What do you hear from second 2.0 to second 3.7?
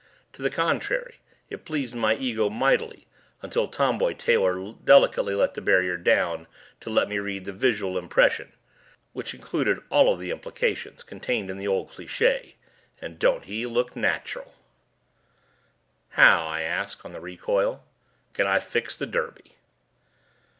ego mightily until